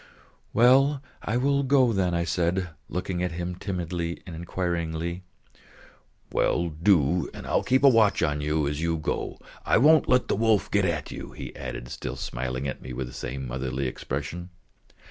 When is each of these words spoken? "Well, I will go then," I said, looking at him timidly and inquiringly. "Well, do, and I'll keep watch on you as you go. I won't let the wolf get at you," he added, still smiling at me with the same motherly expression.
"Well, 0.51 1.03
I 1.21 1.37
will 1.37 1.61
go 1.61 1.93
then," 1.93 2.15
I 2.15 2.23
said, 2.23 2.71
looking 2.89 3.21
at 3.21 3.33
him 3.33 3.53
timidly 3.53 4.19
and 4.25 4.35
inquiringly. 4.35 5.21
"Well, 6.31 6.69
do, 6.69 7.29
and 7.35 7.45
I'll 7.45 7.61
keep 7.61 7.83
watch 7.83 8.23
on 8.23 8.41
you 8.41 8.67
as 8.67 8.81
you 8.81 8.97
go. 8.97 9.37
I 9.63 9.77
won't 9.77 10.09
let 10.09 10.27
the 10.27 10.35
wolf 10.35 10.71
get 10.71 10.85
at 10.85 11.11
you," 11.11 11.33
he 11.33 11.55
added, 11.55 11.87
still 11.89 12.15
smiling 12.15 12.67
at 12.67 12.81
me 12.81 12.93
with 12.93 13.05
the 13.05 13.13
same 13.13 13.47
motherly 13.47 13.85
expression. 13.85 14.49